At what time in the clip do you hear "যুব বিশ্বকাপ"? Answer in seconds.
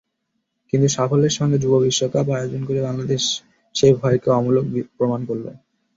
1.57-2.27